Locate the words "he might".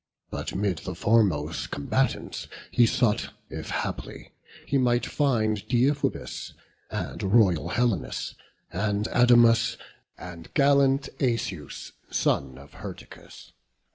4.65-5.05